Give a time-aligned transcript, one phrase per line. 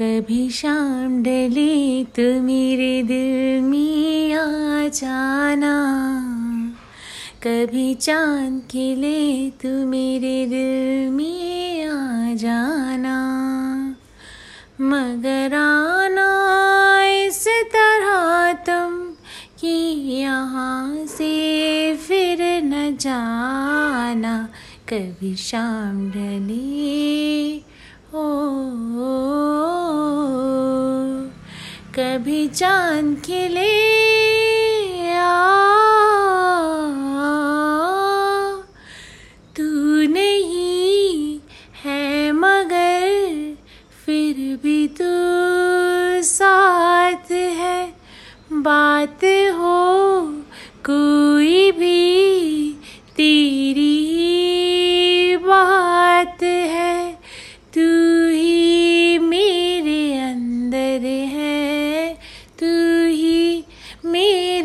[0.00, 5.72] कभी शाम डले तो मेरे दिल में आ जाना।
[7.42, 13.16] कभी चाँद खिले तो मेरे दिल में आ जाना।
[14.80, 16.30] मगर आना
[17.04, 19.10] इस तरह तुम
[19.60, 19.76] कि
[20.20, 24.48] यहाँ से फिर न जाना।
[24.88, 27.58] कभी शाम ढले
[28.14, 28.24] ओ,
[31.98, 33.70] कभी चाँद खिले
[39.56, 39.66] तू
[40.12, 41.40] नहीं
[41.84, 43.56] है मगर
[44.06, 45.10] फिर भी तू
[46.22, 47.80] साथ है।
[48.52, 49.24] बात
[49.58, 49.77] हो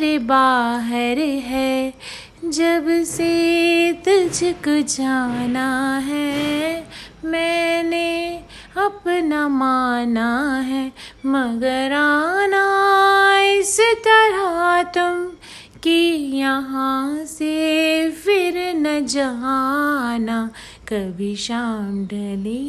[0.03, 1.93] मेरे बाहर है,
[2.45, 6.83] जब से तुझको जाना है,
[7.25, 8.11] मैंने
[8.77, 10.27] अपना माना
[10.59, 10.85] है,
[11.25, 12.65] मगर आना
[13.39, 15.23] इस तरह तुम
[15.83, 15.99] कि
[16.35, 20.49] यहाँ से फिर न जाना,
[20.89, 22.61] कभी शाम ढली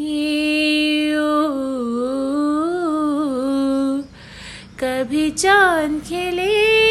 [4.79, 6.84] कभी चाँद खिले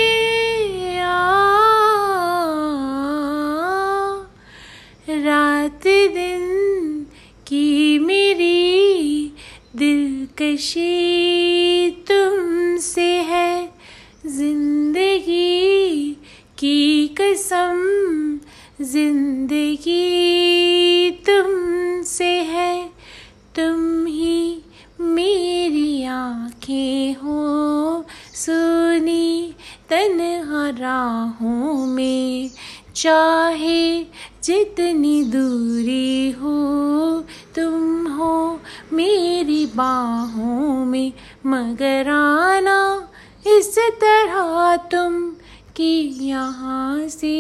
[5.87, 7.05] दिन
[7.47, 9.33] की मेरी
[9.75, 10.85] दिलकशी
[11.91, 13.73] तुमसे है।
[14.27, 16.17] ज़िंदगी
[16.57, 17.79] की कसम,
[18.81, 20.01] ज़िंदगी
[21.11, 22.89] तुमसे है।
[23.55, 24.61] तुम ही
[25.01, 29.53] मेरी आँखें हो, सुनी
[29.89, 32.49] तन्हा राहों में।
[32.95, 34.03] चाहे
[34.43, 36.57] जितनी दूरी हो,
[37.55, 38.59] तुम हो
[38.93, 41.13] मेरी बाहों में
[41.45, 43.09] मगर आना।
[43.47, 45.31] इस तरह तुम
[45.75, 47.35] कि यहाँ से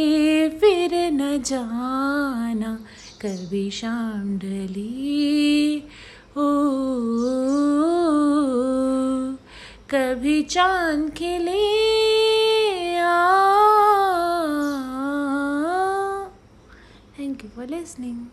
[0.49, 2.79] फिर न जाना।
[3.21, 5.83] कभी शाम ढली
[6.37, 6.49] ओ,
[9.89, 11.92] कभी चाँद खिले
[17.55, 18.31] for listening.